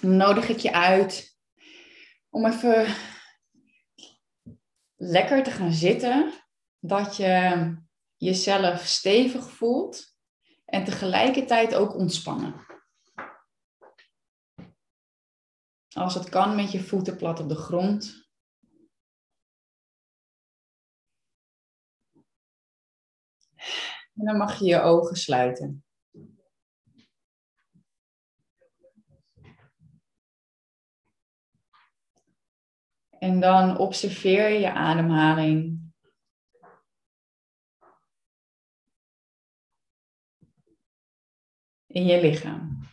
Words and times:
Dan 0.00 0.16
nodig 0.16 0.48
ik 0.48 0.58
je 0.58 0.72
uit 0.72 1.38
om 2.28 2.46
even 2.46 2.94
lekker 4.96 5.42
te 5.42 5.50
gaan 5.50 5.72
zitten. 5.72 6.32
Dat 6.78 7.16
je 7.16 7.76
jezelf 8.16 8.86
stevig 8.86 9.50
voelt 9.50 10.16
en 10.64 10.84
tegelijkertijd 10.84 11.74
ook 11.74 11.94
ontspannen. 11.94 12.66
Als 15.90 16.14
het 16.14 16.28
kan 16.28 16.54
met 16.54 16.72
je 16.72 16.82
voeten 16.82 17.16
plat 17.16 17.40
op 17.40 17.48
de 17.48 17.54
grond. 17.54 18.28
En 24.14 24.24
dan 24.26 24.36
mag 24.36 24.58
je 24.58 24.64
je 24.64 24.80
ogen 24.80 25.16
sluiten. 25.16 25.84
En 33.20 33.40
dan 33.40 33.78
observeer 33.78 34.48
je 34.48 34.72
ademhaling. 34.72 35.78
In 41.86 42.04
je 42.04 42.20
lichaam. 42.20 42.88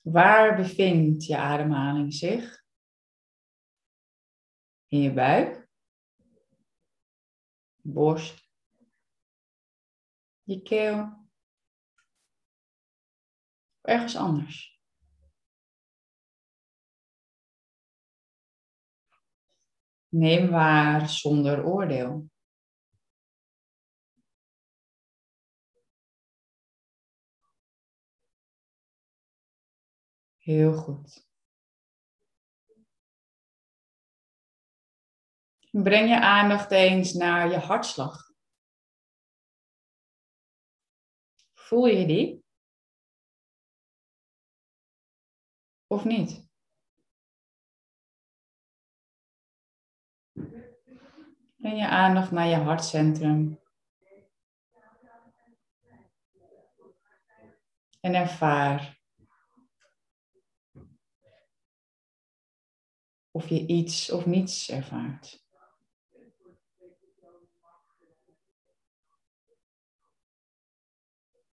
Waar 0.00 0.56
bevindt 0.56 1.24
je 1.24 1.36
ademhaling 1.36 2.14
zich? 2.14 2.64
In 4.86 5.00
je 5.00 5.12
buik, 5.12 5.68
borst, 7.82 8.50
je 10.42 10.62
keel, 10.62 11.25
ergens 13.86 14.16
anders. 14.16 14.80
Neem 20.08 20.50
waar 20.50 21.08
zonder 21.08 21.64
oordeel. 21.64 22.30
Heel 30.36 30.72
goed. 30.72 31.26
Breng 35.70 36.08
je 36.08 36.20
aandacht 36.20 36.70
eens 36.70 37.12
naar 37.12 37.50
je 37.50 37.58
hartslag. 37.58 38.30
Voel 41.54 41.86
je 41.86 42.06
die? 42.06 42.45
Of 45.86 46.04
niet? 46.04 46.48
Breng 51.56 51.78
je 51.78 51.88
aandacht 51.88 52.30
naar 52.30 52.46
je 52.46 52.56
hartcentrum. 52.56 53.60
En 58.00 58.14
ervaar 58.14 59.00
of 63.30 63.48
je 63.48 63.66
iets 63.66 64.10
of 64.10 64.26
niets 64.26 64.70
ervaart. 64.70 65.44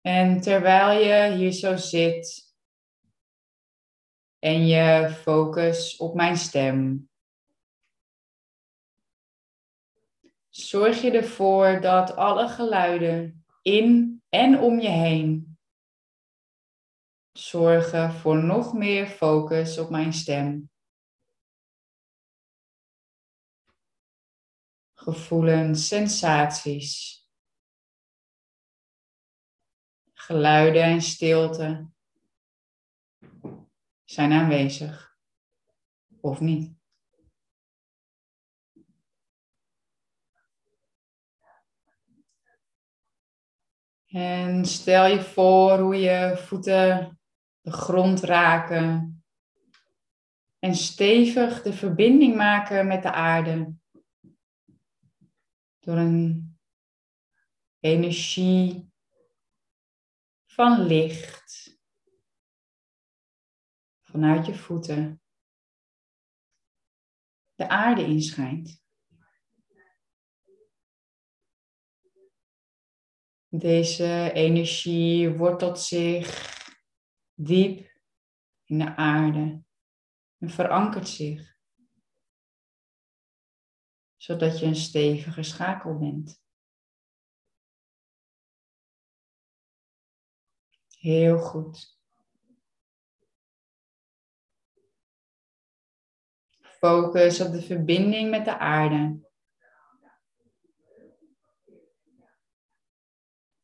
En 0.00 0.40
terwijl 0.40 1.00
je 1.00 1.36
hier 1.36 1.52
zo 1.52 1.76
zit 1.76 2.53
en 4.44 4.66
je 4.66 5.08
focus 5.22 5.96
op 5.96 6.14
mijn 6.14 6.36
stem, 6.36 7.08
zorg 10.48 11.00
je 11.00 11.10
ervoor 11.10 11.80
dat 11.80 12.16
alle 12.16 12.48
geluiden 12.48 13.44
in 13.62 14.22
en 14.28 14.58
om 14.58 14.80
je 14.80 14.88
heen 14.88 15.58
zorgen 17.32 18.12
voor 18.12 18.44
nog 18.44 18.72
meer 18.72 19.06
focus 19.06 19.78
op 19.78 19.90
mijn 19.90 20.12
stem. 20.12 20.72
gevoelens, 24.94 25.88
sensaties, 25.88 27.22
geluiden 30.12 30.82
en 30.82 31.02
stilte 31.02 31.93
zijn 34.04 34.32
aanwezig 34.32 35.16
of 36.20 36.40
niet. 36.40 36.72
En 44.06 44.64
stel 44.64 45.06
je 45.06 45.22
voor 45.22 45.78
hoe 45.78 45.96
je 45.96 46.36
voeten 46.36 47.18
de 47.60 47.72
grond 47.72 48.20
raken 48.20 49.14
en 50.58 50.74
stevig 50.74 51.62
de 51.62 51.72
verbinding 51.72 52.36
maken 52.36 52.86
met 52.86 53.02
de 53.02 53.12
aarde 53.12 53.74
door 55.80 55.96
een 55.96 56.58
energie 57.80 58.92
van 60.46 60.80
licht 60.80 61.73
vanuit 64.14 64.46
je 64.46 64.54
voeten 64.54 65.22
de 67.54 67.68
aarde 67.68 68.04
inschijnt. 68.04 68.82
Deze 73.48 74.30
energie 74.32 75.30
wortelt 75.30 75.80
zich 75.80 76.56
diep 77.34 78.00
in 78.64 78.78
de 78.78 78.96
aarde 78.96 79.64
en 80.38 80.50
verankert 80.50 81.08
zich 81.08 81.58
zodat 84.16 84.58
je 84.58 84.66
een 84.66 84.76
stevige 84.76 85.42
schakel 85.42 85.98
bent. 85.98 86.42
Heel 90.88 91.38
goed. 91.38 91.93
Focus 96.84 97.40
op 97.40 97.52
de 97.52 97.62
verbinding 97.62 98.30
met 98.30 98.44
de 98.44 98.58
aarde. 98.58 99.20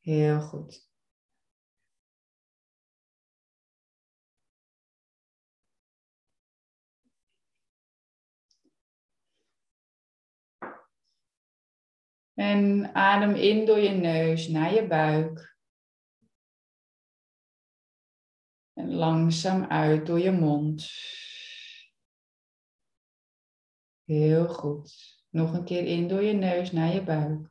Heel 0.00 0.40
goed. 0.40 0.88
En 12.34 12.94
adem 12.94 13.34
in 13.34 13.66
door 13.66 13.78
je 13.78 13.90
neus 13.90 14.48
naar 14.48 14.74
je 14.74 14.86
buik. 14.86 15.56
En 18.72 18.94
langzaam 18.94 19.64
uit 19.64 20.06
door 20.06 20.18
je 20.18 20.30
mond. 20.30 20.88
Heel 24.10 24.48
goed. 24.48 25.18
Nog 25.28 25.52
een 25.52 25.64
keer 25.64 25.84
in 25.86 26.08
door 26.08 26.22
je 26.22 26.32
neus 26.32 26.72
naar 26.72 26.94
je 26.94 27.02
buik. 27.02 27.50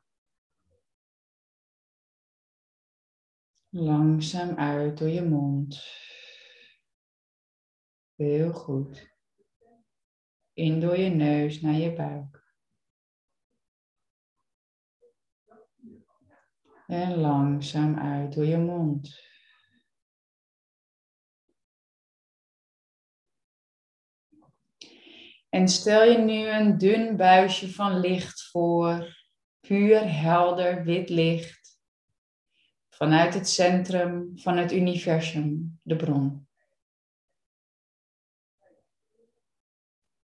Langzaam 3.69 4.55
uit 4.55 4.97
door 4.97 5.07
je 5.07 5.21
mond. 5.21 5.83
Heel 8.15 8.53
goed. 8.53 9.17
In 10.53 10.79
door 10.79 10.97
je 10.97 11.09
neus 11.09 11.61
naar 11.61 11.73
je 11.73 11.93
buik. 11.93 12.53
En 16.87 17.17
langzaam 17.17 17.99
uit 17.99 18.33
door 18.33 18.45
je 18.45 18.57
mond. 18.57 19.28
En 25.49 25.67
stel 25.67 26.03
je 26.03 26.17
nu 26.17 26.47
een 26.47 26.77
dun 26.77 27.15
buisje 27.15 27.71
van 27.71 27.99
licht 27.99 28.49
voor, 28.51 29.17
puur 29.59 30.19
helder 30.19 30.83
wit 30.83 31.09
licht, 31.09 31.79
vanuit 32.89 33.33
het 33.33 33.49
centrum 33.49 34.31
van 34.35 34.57
het 34.57 34.71
universum, 34.71 35.79
de 35.83 35.95
bron. 35.95 36.47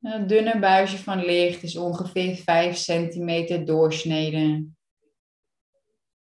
Het 0.03 0.29
dunne 0.29 0.59
buisje 0.59 0.99
van 0.99 1.25
licht 1.25 1.63
is 1.63 1.77
ongeveer 1.77 2.37
5 2.37 2.77
centimeter 2.77 3.65
doorsneden 3.65 4.77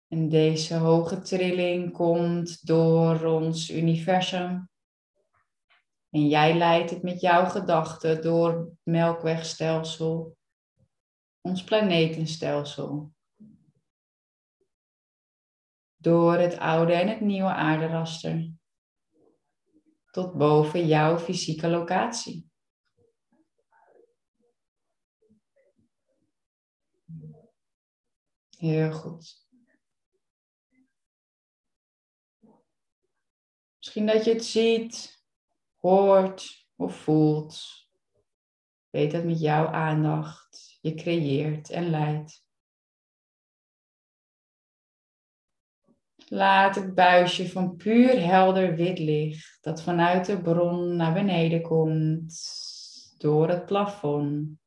En 0.08 0.30
deze 0.30 0.76
hoge 0.76 1.20
trilling 1.20 1.92
komt 1.92 2.66
door 2.68 3.24
ons 3.26 3.70
universum. 3.70 4.71
En 6.12 6.28
jij 6.28 6.58
leidt 6.58 6.90
het 6.90 7.04
met 7.04 7.22
jouw 7.22 7.46
gedachten 7.46 8.22
door 8.22 8.60
het 8.60 8.70
melkwegstelsel, 8.84 10.38
ons 11.42 11.64
planetenstelsel. 11.64 13.14
Door 15.96 16.34
het 16.34 16.58
oude 16.58 16.94
en 16.94 17.08
het 17.08 17.22
nieuwe 17.22 17.54
aarderaster. 17.54 18.52
Tot 20.12 20.38
boven 20.38 20.88
jouw 20.88 21.18
fysieke 21.18 21.68
locatie. 21.68 22.50
Heel 28.58 28.92
goed. 28.92 29.48
Misschien 33.78 34.06
dat 34.06 34.26
je 34.26 34.34
het 34.34 34.46
ziet, 34.46 35.21
hoort 35.82 36.68
of 36.76 36.96
voelt. 36.96 37.62
Weet 38.90 39.12
dat 39.12 39.24
met 39.24 39.40
jouw 39.40 39.68
aandacht 39.68 40.78
je 40.82 40.94
creëert 40.94 41.70
en 41.70 41.90
leidt. 41.90 42.46
Laat 46.28 46.76
het 46.76 46.96
buisje 46.96 47.50
van 47.50 47.76
puur 47.76 48.26
helder 48.26 48.76
wit 48.76 49.00
licht 49.00 49.58
dat 49.62 49.84
vanuit 49.84 50.26
de 50.26 50.42
bron 50.42 50.96
naar 50.96 51.14
beneden 51.14 51.62
komt, 51.62 52.34
door 53.18 53.50
het 53.50 53.66
plafond, 53.66 54.60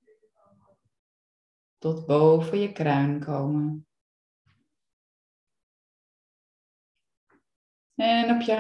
tot 1.79 2.07
boven 2.07 2.59
je 2.59 2.73
kruin 2.73 3.25
komen. 3.25 3.87
En 7.95 8.35
op 8.35 8.41
je 8.41 8.57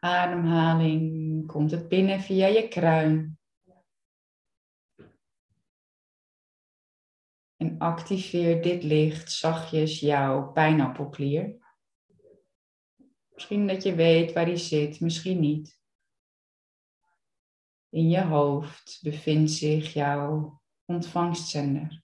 ademhaling 0.00 1.46
komt 1.46 1.70
het 1.70 1.88
binnen 1.88 2.20
via 2.20 2.46
je 2.46 2.68
kruin. 2.68 3.38
En 7.56 7.78
activeer 7.78 8.62
dit 8.62 8.82
licht 8.82 9.32
zachtjes 9.32 10.00
jouw 10.00 10.52
pijnappelklier. 10.52 11.56
Misschien 13.28 13.66
dat 13.66 13.82
je 13.82 13.94
weet 13.94 14.32
waar 14.32 14.44
die 14.44 14.56
zit, 14.56 15.00
misschien 15.00 15.40
niet. 15.40 15.80
In 17.88 18.08
je 18.08 18.22
hoofd 18.22 18.98
bevindt 19.02 19.50
zich 19.50 19.92
jouw 19.92 20.62
ontvangstzender. 20.84 22.02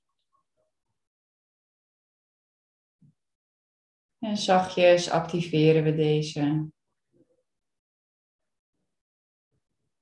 En 4.18 4.36
zachtjes 4.36 5.10
activeren 5.10 5.84
we 5.84 5.94
deze. 5.94 6.72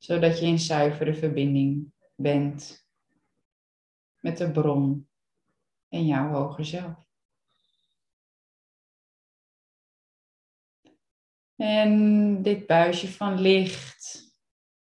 Zodat 0.02 0.38
je 0.38 0.46
in 0.46 0.58
zuivere 0.58 1.14
verbinding 1.14 1.92
bent 2.14 2.88
met 4.20 4.38
de 4.38 4.50
bron 4.50 5.08
en 5.88 6.06
jouw 6.06 6.28
hoger 6.32 6.64
zelf. 6.64 7.10
En 11.56 12.42
dit 12.42 12.66
buisje 12.66 13.12
van 13.12 13.40
licht 13.40 14.34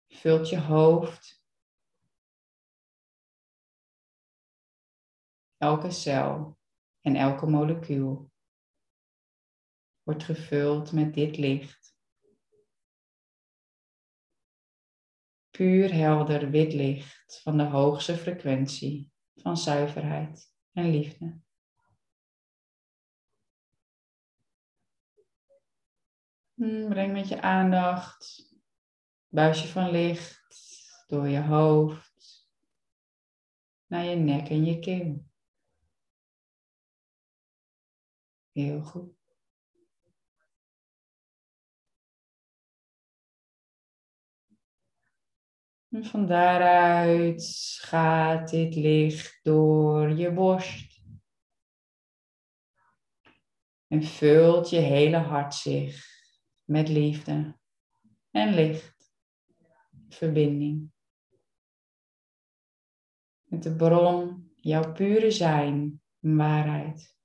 vult 0.08 0.50
je 0.50 0.60
hoofd. 0.60 1.44
Elke 5.58 5.92
cel 5.92 6.58
en 7.02 7.16
elke 7.16 7.46
molecuul 7.46 8.32
wordt 10.04 10.24
gevuld 10.24 10.92
met 10.92 11.14
dit 11.14 11.38
licht. 11.38 11.83
Puur 15.58 15.94
helder 15.94 16.50
wit 16.50 16.74
licht 16.74 17.42
van 17.42 17.58
de 17.58 17.64
hoogste 17.64 18.16
frequentie 18.16 19.12
van 19.36 19.58
zuiverheid 19.58 20.54
en 20.72 20.90
liefde. 20.90 21.40
Hmm, 26.54 26.90
breng 26.90 27.14
met 27.14 27.28
je 27.28 27.42
aandacht 27.42 28.54
buisje 29.28 29.68
van 29.68 29.92
licht 29.92 31.06
door 31.08 31.28
je 31.28 31.42
hoofd 31.42 32.50
naar 33.86 34.04
je 34.04 34.16
nek 34.16 34.50
en 34.50 34.66
je 34.66 34.80
keel. 34.80 35.26
Heel 38.52 38.82
goed. 38.82 39.23
En 45.94 46.06
van 46.06 46.28
daaruit 46.28 47.76
gaat 47.82 48.50
dit 48.50 48.76
licht 48.76 49.40
door 49.44 50.10
je 50.10 50.32
borst. 50.32 51.02
En 53.88 54.04
vult 54.04 54.70
je 54.70 54.78
hele 54.78 55.18
hart 55.18 55.54
zich 55.54 56.06
met 56.64 56.90
liefde 56.90 57.60
en 58.32 58.54
licht, 58.54 59.14
verbinding. 60.10 60.92
Met 63.44 63.64
de 63.64 63.76
bron, 63.76 64.52
jouw 64.56 64.94
pure 64.94 65.32
zijn, 65.32 66.02
waarheid. 66.20 67.18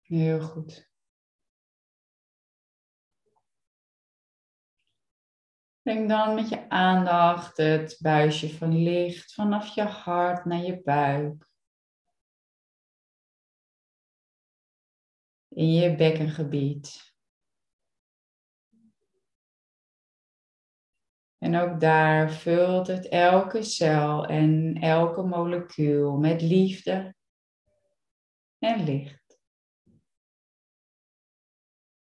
Heel 0.00 0.40
goed. 0.40 0.93
Breng 5.84 6.08
dan 6.08 6.34
met 6.34 6.48
je 6.48 6.68
aandacht 6.68 7.56
het 7.56 7.98
buisje 8.00 8.56
van 8.56 8.82
licht 8.82 9.34
vanaf 9.34 9.74
je 9.74 9.82
hart 9.82 10.44
naar 10.44 10.62
je 10.62 10.82
buik. 10.82 11.48
In 15.48 15.72
je 15.72 15.96
bekkengebied. 15.96 17.14
En 21.38 21.56
ook 21.56 21.80
daar 21.80 22.30
vult 22.30 22.86
het 22.86 23.08
elke 23.08 23.62
cel 23.62 24.26
en 24.26 24.74
elke 24.80 25.22
molecuul 25.22 26.16
met 26.16 26.42
liefde 26.42 27.14
en 28.58 28.84
licht. 28.84 29.38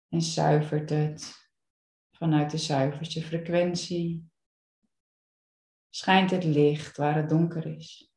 En 0.08 0.22
zuivert 0.22 0.90
het 0.90 1.43
vanuit 2.24 2.52
de 2.52 2.58
zuiverste 2.58 3.22
frequentie 3.22 4.32
schijnt 5.90 6.32
het 6.32 6.44
licht 6.44 6.98
waar 6.98 7.16
het 7.16 7.30
donker 7.30 7.66
is. 7.66 8.14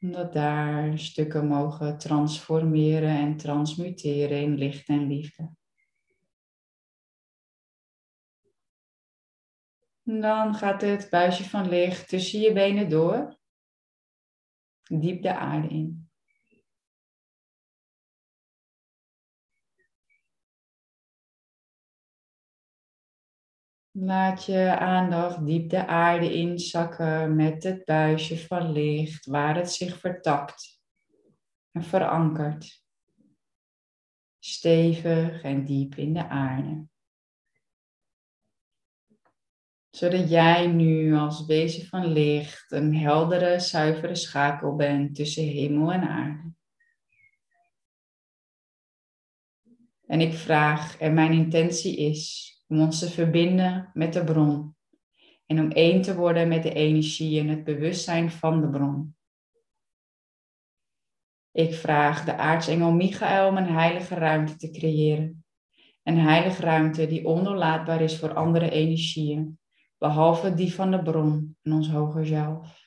Omdat 0.00 0.32
daar 0.32 0.98
stukken 0.98 1.46
mogen 1.46 1.98
transformeren 1.98 3.08
en 3.08 3.36
transmuteren 3.36 4.40
in 4.40 4.54
licht 4.54 4.88
en 4.88 5.06
liefde. 5.06 5.56
dan 10.02 10.54
gaat 10.54 10.80
het 10.80 11.10
buisje 11.10 11.48
van 11.48 11.68
licht 11.68 12.08
tussen 12.08 12.40
je 12.40 12.52
benen 12.52 12.88
door, 12.88 13.38
diep 14.82 15.22
de 15.22 15.34
aarde 15.34 15.68
in. 15.68 16.03
Laat 23.96 24.44
je 24.44 24.78
aandacht 24.78 25.46
diep 25.46 25.70
de 25.70 25.86
aarde 25.86 26.34
inzakken 26.34 27.36
met 27.36 27.62
het 27.62 27.84
buisje 27.84 28.46
van 28.46 28.72
licht 28.72 29.26
waar 29.26 29.56
het 29.56 29.72
zich 29.72 29.98
vertakt 29.98 30.80
en 31.70 31.82
verankert. 31.82 32.84
Stevig 34.38 35.42
en 35.42 35.64
diep 35.64 35.94
in 35.94 36.12
de 36.12 36.28
aarde. 36.28 36.86
Zodat 39.90 40.30
jij 40.30 40.66
nu 40.66 41.14
als 41.14 41.46
wezen 41.46 41.86
van 41.86 42.06
licht 42.06 42.72
een 42.72 42.96
heldere, 42.96 43.60
zuivere 43.60 44.14
schakel 44.14 44.76
bent 44.76 45.14
tussen 45.14 45.44
hemel 45.44 45.92
en 45.92 46.08
aarde. 46.08 46.52
En 50.06 50.20
ik 50.20 50.32
vraag, 50.32 50.98
en 50.98 51.14
mijn 51.14 51.32
intentie 51.32 51.96
is 51.96 52.53
om 52.74 52.80
ons 52.80 52.98
te 52.98 53.10
verbinden 53.10 53.90
met 53.92 54.12
de 54.12 54.24
bron 54.24 54.76
en 55.46 55.60
om 55.60 55.70
één 55.70 56.02
te 56.02 56.14
worden 56.14 56.48
met 56.48 56.62
de 56.62 56.72
energie 56.72 57.40
en 57.40 57.48
het 57.48 57.64
bewustzijn 57.64 58.30
van 58.30 58.60
de 58.60 58.68
bron. 58.68 59.16
Ik 61.52 61.74
vraag 61.74 62.24
de 62.24 62.36
aartsengel 62.36 62.92
Michael 62.92 63.48
om 63.48 63.56
een 63.56 63.72
heilige 63.72 64.14
ruimte 64.14 64.56
te 64.56 64.70
creëren. 64.70 65.44
Een 66.02 66.18
heilige 66.18 66.62
ruimte 66.62 67.06
die 67.06 67.26
ondoorlaatbaar 67.26 68.00
is 68.00 68.18
voor 68.18 68.34
andere 68.34 68.70
energieën, 68.70 69.58
behalve 69.98 70.54
die 70.54 70.74
van 70.74 70.90
de 70.90 71.02
bron 71.02 71.56
en 71.62 71.72
ons 71.72 71.88
hoger 71.88 72.26
zelf. 72.26 72.82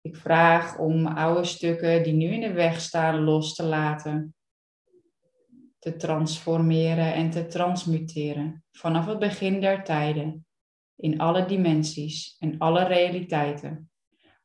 Ik 0.00 0.16
vraag 0.16 0.78
om 0.78 1.06
oude 1.06 1.44
stukken 1.44 2.02
die 2.02 2.12
nu 2.12 2.26
in 2.26 2.40
de 2.40 2.52
weg 2.52 2.80
staan 2.80 3.20
los 3.20 3.54
te 3.54 3.64
laten, 3.64 4.34
te 5.78 5.96
transformeren 5.96 7.14
en 7.14 7.30
te 7.30 7.46
transmuteren 7.46 8.64
vanaf 8.70 9.06
het 9.06 9.18
begin 9.18 9.60
der 9.60 9.84
tijden, 9.84 10.46
in 10.96 11.18
alle 11.18 11.44
dimensies 11.44 12.36
en 12.38 12.58
alle 12.58 12.84
realiteiten, 12.84 13.90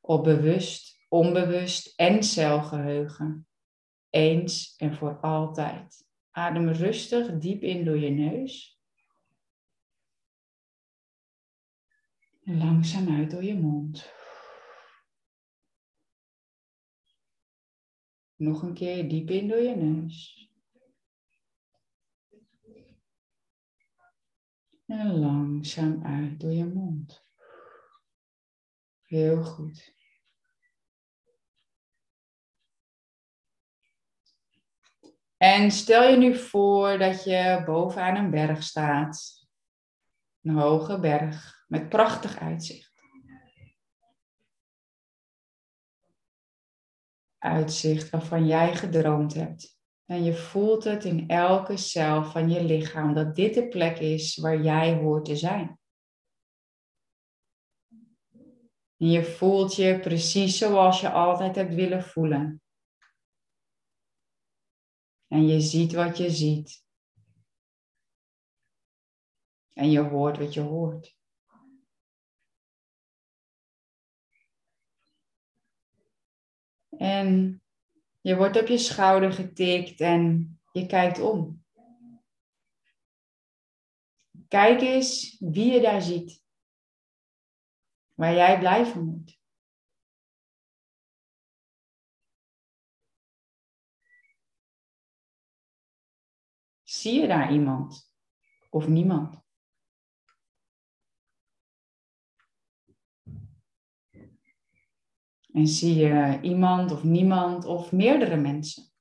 op 0.01 0.23
bewust, 0.23 1.05
onbewust 1.09 1.93
en 1.95 2.23
celgeheugen, 2.23 3.47
eens 4.09 4.75
en 4.77 4.95
voor 4.95 5.19
altijd. 5.19 6.05
Adem 6.31 6.69
rustig 6.69 7.37
diep 7.37 7.61
in 7.61 7.85
door 7.85 7.97
je 7.97 8.09
neus. 8.09 8.79
En 12.43 12.57
langzaam 12.57 13.17
uit 13.17 13.31
door 13.31 13.43
je 13.43 13.55
mond. 13.55 14.11
Nog 18.35 18.61
een 18.61 18.73
keer 18.73 19.09
diep 19.09 19.29
in 19.29 19.47
door 19.47 19.61
je 19.61 19.75
neus. 19.75 20.42
En 24.93 25.19
langzaam 25.19 26.05
uit 26.05 26.39
door 26.39 26.51
je 26.51 26.65
mond. 26.65 27.25
Heel 29.01 29.43
goed. 29.43 29.95
En 35.37 35.71
stel 35.71 36.09
je 36.09 36.17
nu 36.17 36.35
voor 36.35 36.97
dat 36.97 37.23
je 37.23 37.63
bovenaan 37.65 38.15
een 38.15 38.31
berg 38.31 38.63
staat. 38.63 39.47
Een 40.41 40.55
hoge 40.55 40.99
berg 40.99 41.65
met 41.67 41.89
prachtig 41.89 42.37
uitzicht. 42.37 42.93
Uitzicht 47.37 48.09
waarvan 48.09 48.45
jij 48.45 48.75
gedroomd 48.75 49.33
hebt. 49.33 49.82
En 50.13 50.23
je 50.23 50.33
voelt 50.33 50.83
het 50.83 51.03
in 51.03 51.27
elke 51.27 51.77
cel 51.77 52.23
van 52.23 52.49
je 52.49 52.63
lichaam 52.63 53.13
dat 53.13 53.35
dit 53.35 53.53
de 53.53 53.67
plek 53.67 53.99
is 53.99 54.37
waar 54.37 54.61
jij 54.61 54.95
hoort 54.95 55.25
te 55.25 55.35
zijn. 55.35 55.79
En 58.97 59.09
je 59.09 59.23
voelt 59.23 59.75
je 59.75 59.99
precies 59.99 60.57
zoals 60.57 61.01
je 61.01 61.11
altijd 61.11 61.55
hebt 61.55 61.73
willen 61.73 62.03
voelen. 62.03 62.61
En 65.27 65.47
je 65.47 65.61
ziet 65.61 65.93
wat 65.93 66.17
je 66.17 66.29
ziet. 66.29 66.85
En 69.73 69.91
je 69.91 69.99
hoort 69.99 70.37
wat 70.37 70.53
je 70.53 70.61
hoort. 70.61 71.17
En 76.97 77.62
je 78.23 78.35
wordt 78.35 78.61
op 78.61 78.67
je 78.67 78.77
schouder 78.77 79.33
getikt 79.33 79.99
en 79.99 80.53
je 80.71 80.85
kijkt 80.85 81.19
om. 81.19 81.65
Kijk 84.47 84.81
eens 84.81 85.37
wie 85.39 85.71
je 85.71 85.81
daar 85.81 86.01
ziet. 86.01 86.43
Waar 88.13 88.33
jij 88.33 88.59
blij 88.59 88.85
van 88.85 89.05
wordt. 89.05 89.41
Zie 96.83 97.21
je 97.21 97.27
daar 97.27 97.51
iemand 97.51 98.15
of 98.69 98.87
niemand? 98.87 99.42
En 105.53 105.67
zie 105.67 105.95
je 105.95 106.39
iemand 106.41 106.91
of 106.91 107.03
niemand 107.03 107.65
of 107.65 107.91
meerdere 107.91 108.35
mensen? 108.35 108.91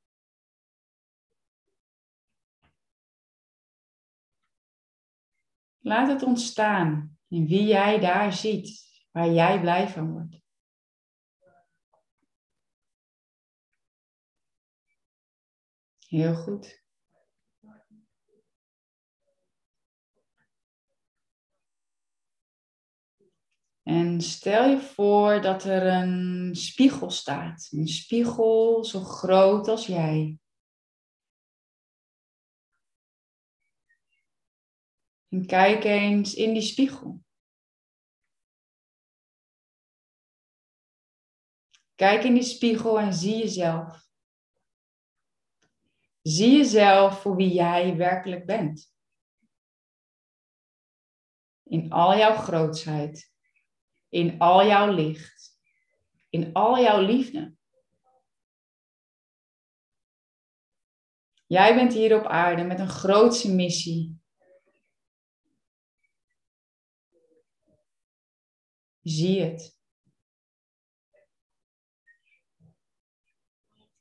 Laat 5.78 6.08
het 6.08 6.22
ontstaan 6.22 7.18
in 7.28 7.46
wie 7.46 7.64
jij 7.64 7.98
daar 7.98 8.32
ziet, 8.32 8.82
waar 9.10 9.30
jij 9.30 9.60
blij 9.60 9.88
van 9.88 10.12
wordt. 10.12 10.40
Heel 15.98 16.34
goed. 16.34 16.81
En 23.82 24.20
stel 24.20 24.68
je 24.68 24.80
voor 24.80 25.40
dat 25.40 25.64
er 25.64 25.86
een 25.86 26.56
spiegel 26.56 27.10
staat. 27.10 27.68
Een 27.70 27.88
spiegel 27.88 28.84
zo 28.84 29.00
groot 29.00 29.68
als 29.68 29.86
jij. 29.86 30.38
En 35.28 35.46
kijk 35.46 35.84
eens 35.84 36.34
in 36.34 36.52
die 36.52 36.62
spiegel. 36.62 37.22
Kijk 41.94 42.24
in 42.24 42.34
die 42.34 42.42
spiegel 42.42 43.00
en 43.00 43.14
zie 43.14 43.36
jezelf. 43.36 44.10
Zie 46.22 46.56
jezelf 46.56 47.20
voor 47.20 47.36
wie 47.36 47.52
jij 47.52 47.96
werkelijk 47.96 48.46
bent. 48.46 48.94
In 51.62 51.92
al 51.92 52.16
jouw 52.16 52.36
grootsheid 52.36 53.31
in 54.12 54.38
al 54.38 54.66
jouw 54.66 54.92
licht, 54.92 55.60
in 56.28 56.52
al 56.52 56.78
jouw 56.78 57.00
liefde. 57.00 57.54
Jij 61.46 61.74
bent 61.74 61.92
hier 61.92 62.18
op 62.18 62.26
aarde 62.26 62.64
met 62.64 62.78
een 62.78 62.88
grootse 62.88 63.54
missie. 63.54 64.20
Zie 69.02 69.40
het. 69.40 69.80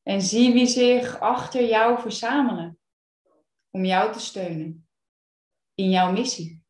En 0.03 0.21
zie 0.21 0.53
wie 0.53 0.67
zich 0.67 1.19
achter 1.19 1.65
jou 1.65 2.01
verzamelen 2.01 2.79
om 3.69 3.85
jou 3.85 4.13
te 4.13 4.19
steunen 4.19 4.89
in 5.73 5.89
jouw 5.89 6.11
missie. 6.11 6.63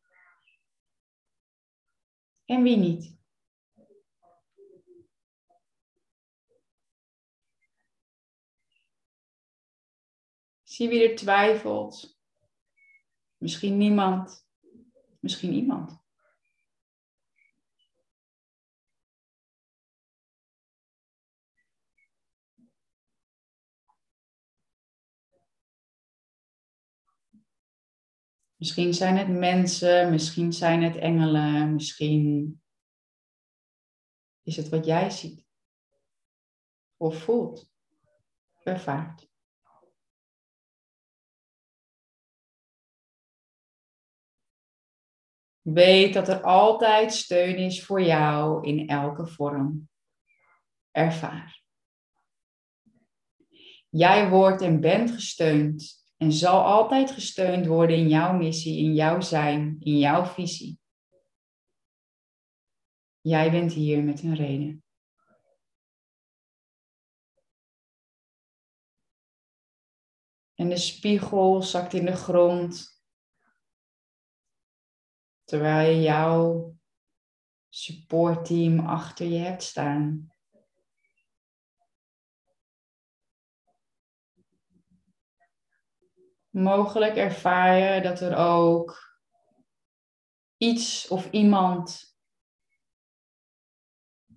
En 2.44 2.62
wie 2.62 2.76
niet. 2.76 3.20
Zie 10.72 10.88
wie 10.88 11.08
er 11.08 11.16
twijfelt. 11.16 12.20
Misschien 13.36 13.76
niemand. 13.76 14.48
Misschien 15.20 15.52
iemand. 15.52 16.00
Misschien 28.56 28.94
zijn 28.94 29.16
het 29.16 29.28
mensen, 29.28 30.10
misschien 30.10 30.52
zijn 30.52 30.82
het 30.82 30.96
engelen, 30.96 31.74
misschien 31.74 32.62
is 34.42 34.56
het 34.56 34.68
wat 34.68 34.84
jij 34.84 35.10
ziet 35.10 35.46
of 36.96 37.22
voelt, 37.22 37.72
ervaart. 38.62 39.31
Weet 45.62 46.14
dat 46.14 46.28
er 46.28 46.42
altijd 46.42 47.14
steun 47.14 47.56
is 47.56 47.84
voor 47.84 48.02
jou 48.02 48.66
in 48.66 48.88
elke 48.88 49.26
vorm. 49.26 49.88
Ervaar. 50.90 51.62
Jij 53.88 54.28
wordt 54.28 54.62
en 54.62 54.80
bent 54.80 55.10
gesteund 55.10 56.04
en 56.16 56.32
zal 56.32 56.64
altijd 56.64 57.10
gesteund 57.10 57.66
worden 57.66 57.96
in 57.96 58.08
jouw 58.08 58.36
missie, 58.36 58.78
in 58.84 58.94
jouw 58.94 59.20
zijn, 59.20 59.76
in 59.78 59.98
jouw 59.98 60.24
visie. 60.24 60.78
Jij 63.20 63.50
bent 63.50 63.72
hier 63.72 64.02
met 64.02 64.22
een 64.22 64.34
reden. 64.34 64.84
En 70.54 70.68
de 70.68 70.76
spiegel 70.76 71.62
zakt 71.62 71.92
in 71.92 72.04
de 72.04 72.16
grond 72.16 73.01
terwijl 75.52 75.90
je 75.90 76.02
jouw 76.02 76.76
supportteam 77.68 78.86
achter 78.86 79.26
je 79.26 79.38
hebt 79.38 79.62
staan. 79.62 80.32
Mogelijk 86.50 87.16
ervaar 87.16 87.78
je 87.78 88.00
dat 88.00 88.20
er 88.20 88.36
ook 88.36 89.18
iets 90.56 91.08
of 91.08 91.30
iemand 91.30 92.16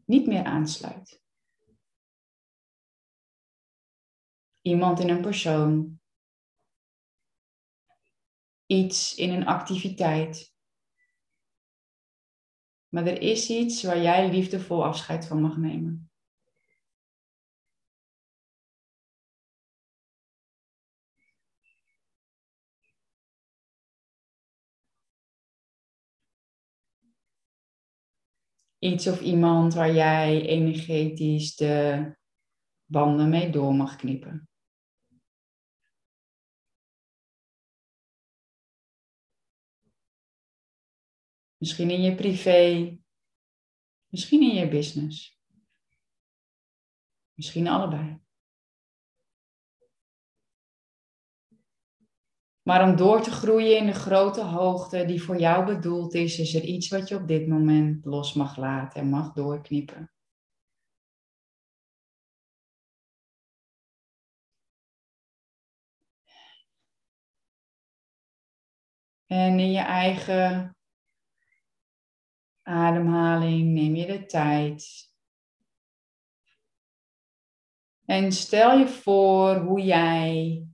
niet 0.06 0.28
meer 0.28 0.44
aansluit. 0.44 1.24
Iemand 4.62 5.00
in 5.00 5.10
een 5.10 5.22
persoon. 5.22 6.02
Iets 8.66 9.16
in 9.16 9.30
een 9.30 9.46
activiteit. 9.46 10.55
Maar 12.96 13.08
er 13.08 13.22
is 13.22 13.50
iets 13.50 13.84
waar 13.84 14.02
jij 14.02 14.32
liefdevol 14.32 14.86
afscheid 14.86 15.28
van 15.28 15.42
mag 15.42 15.58
nemen. 15.58 16.10
Iets 28.80 29.08
of 29.08 29.22
iemand 29.22 29.74
waar 29.74 29.94
jij 29.94 30.46
energetisch 30.46 31.56
de 31.56 32.12
banden 32.86 33.30
mee 33.30 33.50
door 33.50 33.74
mag 33.74 33.96
knippen. 33.96 34.50
Misschien 41.66 41.90
in 41.90 42.02
je 42.02 42.16
privé, 42.16 42.98
misschien 44.08 44.42
in 44.42 44.56
je 44.56 44.68
business. 44.68 45.40
Misschien 47.34 47.68
allebei. 47.68 48.20
Maar 52.62 52.90
om 52.90 52.96
door 52.96 53.22
te 53.22 53.32
groeien 53.32 53.78
in 53.78 53.86
de 53.86 53.94
grote 53.94 54.42
hoogte 54.42 55.06
die 55.06 55.24
voor 55.24 55.38
jou 55.38 55.66
bedoeld 55.66 56.14
is, 56.14 56.40
is 56.40 56.56
er 56.56 56.64
iets 56.64 56.88
wat 56.88 57.08
je 57.08 57.16
op 57.16 57.28
dit 57.28 57.48
moment 57.48 58.06
los 58.06 58.34
mag 58.34 58.58
laten 58.58 59.02
en 59.02 59.10
mag 59.10 59.34
doorknippen. 59.34 60.12
En 69.26 69.60
in 69.60 69.72
je 69.72 69.80
eigen 69.80 70.75
ademhaling 72.66 73.74
neem 73.74 73.96
je 73.96 74.06
de 74.06 74.26
tijd. 74.26 75.14
En 78.06 78.32
stel 78.32 78.78
je 78.78 78.88
voor 78.88 79.56
hoe 79.56 79.82
jij 79.82 80.68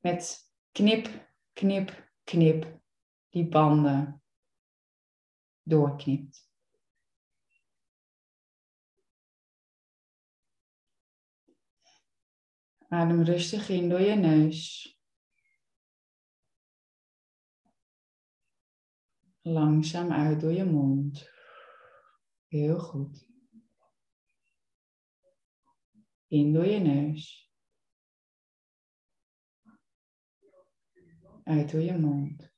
met 0.00 0.52
knip, 0.72 1.30
knip, 1.52 2.10
knip 2.24 2.80
die 3.28 3.48
banden 3.48 4.22
doorknipt. 5.62 6.50
Adem 12.88 13.22
rustig 13.22 13.68
in 13.68 13.88
door 13.88 14.00
je 14.00 14.14
neus. 14.14 14.95
Langzaam 19.46 20.12
uit 20.12 20.40
door 20.40 20.52
je 20.52 20.64
mond. 20.64 21.30
Heel 22.46 22.78
goed. 22.78 23.26
In 26.26 26.52
door 26.52 26.64
je 26.64 26.78
neus. 26.78 27.50
Uit 31.44 31.70
door 31.70 31.80
je 31.80 31.98
mond. 31.98 32.54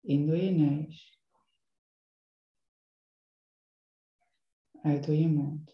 In 0.00 0.26
door 0.26 0.36
je 0.36 0.50
neus. 0.50 1.20
Uit 4.82 5.06
door 5.06 5.14
je 5.14 5.28
mond. 5.28 5.73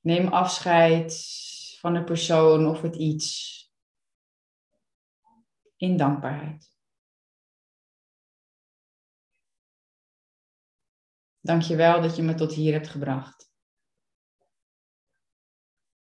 Neem 0.00 0.28
afscheid 0.28 1.12
van 1.80 1.94
de 1.94 2.04
persoon 2.04 2.66
of 2.66 2.80
het 2.80 2.96
iets 2.96 3.56
in 5.76 5.96
dankbaarheid. 5.96 6.72
Dank 11.40 11.62
je 11.62 11.76
wel 11.76 12.00
dat 12.00 12.16
je 12.16 12.22
me 12.22 12.34
tot 12.34 12.52
hier 12.52 12.72
hebt 12.72 12.88
gebracht. 12.88 13.50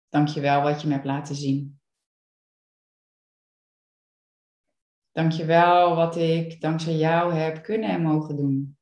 Dank 0.09 0.27
je 0.27 0.41
wel 0.41 0.61
wat 0.61 0.81
je 0.81 0.87
me 0.87 0.93
hebt 0.93 1.05
laten 1.05 1.35
zien. 1.35 1.81
Dank 5.11 5.31
je 5.31 5.45
wel 5.45 5.95
wat 5.95 6.15
ik 6.15 6.61
dankzij 6.61 6.95
jou 6.95 7.33
heb 7.33 7.63
kunnen 7.63 7.89
en 7.89 8.01
mogen 8.01 8.35
doen. 8.35 8.77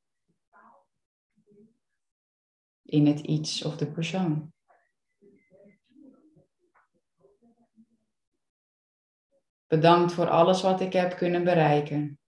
In 2.82 3.06
het 3.06 3.20
iets 3.20 3.64
of 3.64 3.78
de 3.78 3.92
persoon. 3.92 4.54
Bedankt 9.72 10.14
voor 10.14 10.30
alles 10.30 10.62
wat 10.62 10.82
ik 10.82 10.94
heb 10.94 11.16
kunnen 11.16 11.44
bereiken. 11.44 12.20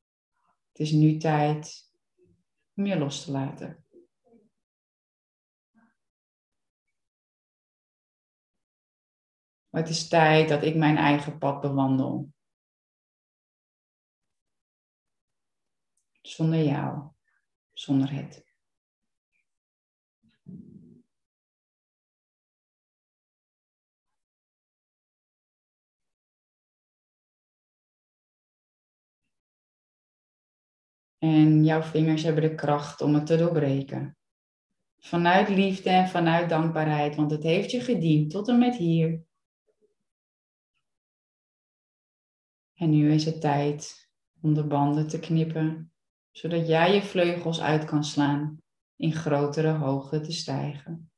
Het 0.67 0.79
is 0.79 0.91
nu 0.91 1.17
tijd 1.17 1.91
om 2.75 2.85
je 2.85 2.97
los 2.97 3.25
te 3.25 3.31
laten. 3.31 3.85
het 9.69 9.89
is 9.89 10.07
tijd 10.07 10.49
dat 10.49 10.63
ik 10.63 10.75
mijn 10.75 10.97
eigen 10.97 11.37
pad 11.37 11.61
bewandel. 11.61 12.33
Zonder 16.21 16.63
jou, 16.63 17.11
zonder 17.73 18.11
het. 18.11 18.42
En 31.23 31.63
jouw 31.63 31.81
vingers 31.81 32.23
hebben 32.23 32.43
de 32.43 32.55
kracht 32.55 33.01
om 33.01 33.13
het 33.13 33.25
te 33.25 33.37
doorbreken. 33.37 34.17
Vanuit 34.99 35.49
liefde 35.49 35.89
en 35.89 36.07
vanuit 36.07 36.49
dankbaarheid, 36.49 37.15
want 37.15 37.31
het 37.31 37.43
heeft 37.43 37.71
je 37.71 37.81
gediend 37.81 38.31
tot 38.31 38.47
en 38.47 38.59
met 38.59 38.75
hier. 38.75 39.23
En 42.73 42.89
nu 42.89 43.11
is 43.11 43.25
het 43.25 43.41
tijd 43.41 44.09
om 44.41 44.53
de 44.53 44.67
banden 44.67 45.07
te 45.07 45.19
knippen, 45.19 45.93
zodat 46.31 46.67
jij 46.67 46.93
je 46.93 47.01
vleugels 47.01 47.61
uit 47.61 47.85
kan 47.85 48.03
slaan, 48.03 48.57
in 48.95 49.13
grotere 49.13 49.71
hoogte 49.71 50.21
te 50.21 50.31
stijgen. 50.31 51.11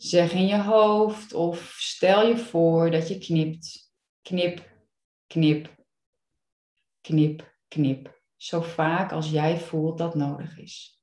Zeg 0.00 0.32
in 0.32 0.46
je 0.46 0.62
hoofd 0.62 1.32
of 1.32 1.74
stel 1.78 2.26
je 2.26 2.36
voor 2.36 2.90
dat 2.90 3.08
je 3.08 3.18
knipt. 3.18 3.92
Knip, 4.22 4.76
knip, 5.26 5.84
knip, 7.00 7.56
knip. 7.68 8.22
Zo 8.36 8.60
vaak 8.60 9.12
als 9.12 9.30
jij 9.30 9.60
voelt 9.60 9.98
dat 9.98 10.14
nodig 10.14 10.58
is. 10.58 11.02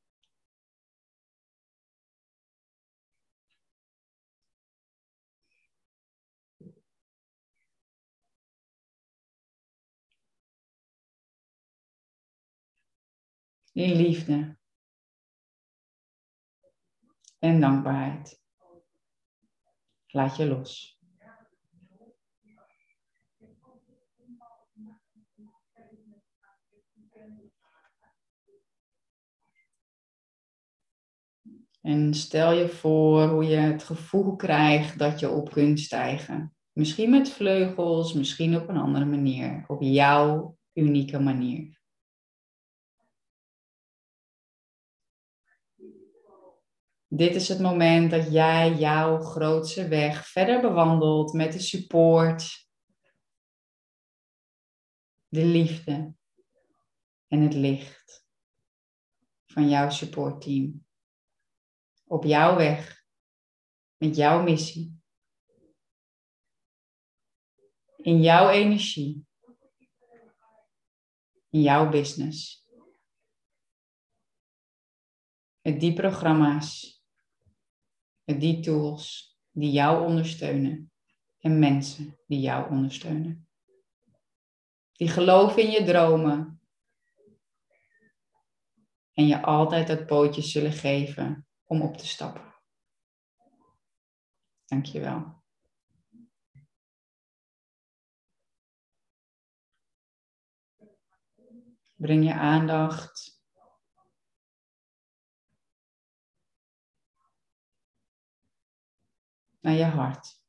In 13.71 13.95
liefde 13.95 14.57
en 17.39 17.59
dankbaarheid. 17.59 18.45
Laat 20.17 20.37
je 20.37 20.47
los. 20.47 20.99
En 31.81 32.13
stel 32.13 32.51
je 32.51 32.67
voor 32.67 33.27
hoe 33.27 33.43
je 33.43 33.55
het 33.55 33.83
gevoel 33.83 34.35
krijgt 34.35 34.99
dat 34.99 35.19
je 35.19 35.29
op 35.29 35.51
kunt 35.51 35.79
stijgen. 35.79 36.55
Misschien 36.71 37.09
met 37.09 37.29
vleugels, 37.29 38.13
misschien 38.13 38.55
op 38.55 38.69
een 38.69 38.77
andere 38.77 39.05
manier. 39.05 39.63
Op 39.67 39.81
jouw 39.81 40.57
unieke 40.73 41.19
manier. 41.19 41.76
Dit 47.17 47.35
is 47.35 47.47
het 47.47 47.59
moment 47.59 48.11
dat 48.11 48.31
jij 48.31 48.73
jouw 48.73 49.19
grootste 49.19 49.87
weg 49.87 50.27
verder 50.27 50.61
bewandelt 50.61 51.33
met 51.33 51.53
de 51.53 51.59
support, 51.59 52.67
de 55.27 55.45
liefde 55.45 56.13
en 57.27 57.41
het 57.41 57.53
licht 57.53 58.25
van 59.45 59.69
jouw 59.69 59.89
supportteam. 59.89 60.85
Op 62.05 62.23
jouw 62.23 62.55
weg, 62.55 63.03
met 63.97 64.15
jouw 64.15 64.43
missie. 64.43 64.97
in 68.07 68.21
jouw 68.21 68.49
energie, 68.49 69.25
in 71.49 71.61
jouw 71.61 71.89
business. 71.89 72.65
Met 75.61 75.79
die 75.79 75.93
programma's, 75.93 76.96
met 78.27 78.41
die 78.41 78.59
tools 78.59 79.37
die 79.51 79.71
jou 79.71 80.05
ondersteunen 80.05 80.91
en 81.39 81.59
mensen 81.59 82.17
die 82.27 82.39
jou 82.39 82.69
ondersteunen. 82.69 83.47
Die 84.91 85.07
geloven 85.07 85.63
in 85.63 85.71
je 85.71 85.83
dromen 85.83 86.61
en 89.13 89.27
je 89.27 89.41
altijd 89.41 89.87
dat 89.87 90.05
pootje 90.05 90.41
zullen 90.41 90.71
geven 90.71 91.47
om 91.63 91.81
op 91.81 91.97
te 91.97 92.07
stappen. 92.07 92.55
Dankjewel. 94.65 95.35
Breng 101.95 102.23
je 102.23 102.33
aandacht 102.33 103.36
naar 109.67 109.75
je 109.75 109.85
hart. 109.85 110.41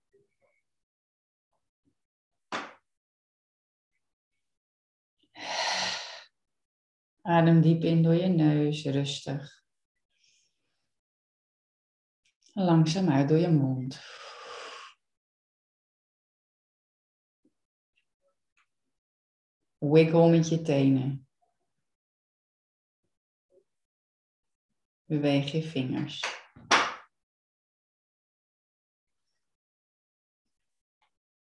Adem 7.22 7.60
diep 7.60 7.82
in 7.82 8.02
door 8.02 8.14
je 8.14 8.26
neus, 8.26 8.84
rustig. 8.84 9.64
Langzaam 12.52 13.10
uit 13.10 13.28
door 13.28 13.38
je 13.38 13.48
mond. 13.48 14.00
Wiggle 19.78 20.30
met 20.30 20.48
je 20.48 20.62
tenen. 20.62 21.28
Beweeg 25.04 25.52
je 25.52 25.62
vingers. 25.62 26.47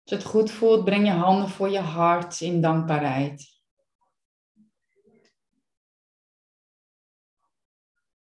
Als 0.07 0.23
het 0.23 0.31
goed 0.31 0.51
voelt, 0.51 0.85
breng 0.85 1.07
je 1.07 1.13
handen 1.13 1.49
voor 1.49 1.69
je 1.69 1.81
hart 1.81 2.41
in 2.41 2.61
dankbaarheid. 2.61 3.55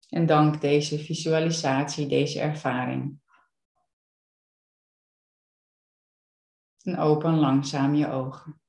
En 0.08 0.26
dank 0.26 0.60
deze 0.60 0.98
visualisatie, 0.98 2.06
deze 2.06 2.40
ervaring. 2.40 3.20
En 6.82 6.98
open 6.98 7.38
langzaam 7.38 7.94
je 7.94 8.10
ogen. 8.10 8.60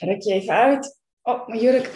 Rek 0.00 0.22
je 0.22 0.32
even 0.32 0.54
uit. 0.54 0.98
Oh, 1.22 1.46
mijn 1.46 1.60
jurk. 1.60 1.90